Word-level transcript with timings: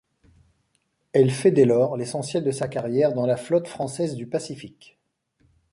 Elle 1.13 1.29
fait 1.29 1.51
dès 1.51 1.65
lors 1.65 1.95
l'essentiel 1.95 2.43
de 2.43 2.49
sa 2.49 2.67
carrière 2.67 3.13
dans 3.13 3.27
la 3.27 3.37
Flotte 3.37 3.67
française 3.67 4.15
du 4.15 4.25
Pacifique. 4.25 4.97